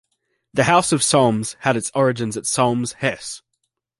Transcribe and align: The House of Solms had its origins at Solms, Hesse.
The 0.51 0.63
House 0.63 0.91
of 0.91 1.03
Solms 1.03 1.55
had 1.59 1.77
its 1.77 1.91
origins 1.93 2.35
at 2.35 2.47
Solms, 2.47 2.93
Hesse. 2.93 3.43